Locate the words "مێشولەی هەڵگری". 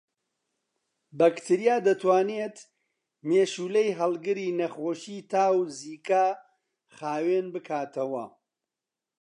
3.29-4.55